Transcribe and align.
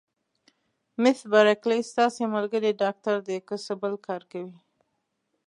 مس 1.01 1.19
بارکلي: 1.31 1.79
ستاسي 1.91 2.25
ملګری 2.35 2.71
ډاکټر 2.81 3.15
دی، 3.27 3.37
که 3.47 3.55
څه 3.65 3.73
بل 3.81 3.93
کار 4.07 4.21
کوي؟ 4.31 4.57